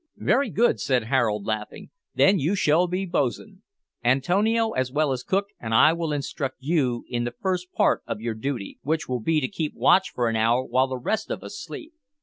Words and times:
"Very 0.17 0.49
good," 0.49 0.79
said 0.79 1.03
Harold, 1.03 1.45
laughing; 1.45 1.91
"then 2.15 2.39
you 2.39 2.55
shall 2.55 2.87
be 2.87 3.05
boatswain, 3.05 3.61
Antonio, 4.03 4.71
as 4.71 4.91
well 4.91 5.11
as 5.11 5.21
cook, 5.21 5.49
and 5.59 5.75
I 5.75 5.93
will 5.93 6.11
instruct 6.11 6.55
you 6.57 7.05
in 7.07 7.23
the 7.23 7.35
first 7.39 7.71
part 7.71 8.01
of 8.07 8.19
your 8.19 8.33
duty, 8.33 8.79
which 8.81 9.07
will 9.07 9.19
be 9.21 9.39
to 9.41 9.47
keep 9.47 9.75
watch 9.75 10.09
for 10.09 10.27
an 10.27 10.35
hour 10.35 10.63
while 10.63 10.87
the 10.87 10.97
rest 10.97 11.29
of 11.29 11.43
us 11.43 11.55
sleep. 11.63 11.93